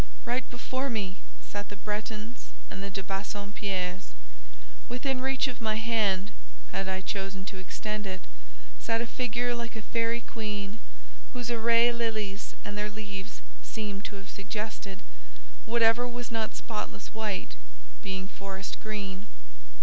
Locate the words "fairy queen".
9.83-10.79